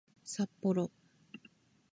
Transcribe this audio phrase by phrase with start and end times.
[0.23, 0.89] さっぽろ